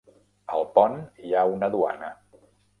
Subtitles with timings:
[0.57, 0.97] Al pont
[1.27, 2.13] hi ha una duana.